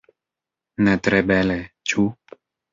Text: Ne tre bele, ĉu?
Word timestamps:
Ne 0.87 0.95
tre 1.09 1.21
bele, 1.33 1.61
ĉu? 1.93 2.09